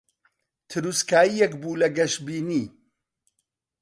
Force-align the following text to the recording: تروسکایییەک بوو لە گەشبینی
تروسکایییەک 0.69 1.53
بوو 1.61 1.79
لە 1.81 1.87
گەشبینی 1.97 2.63